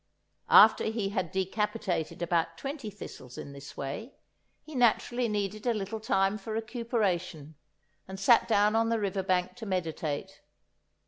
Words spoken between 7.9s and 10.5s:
and sat down on the river bank to meditate.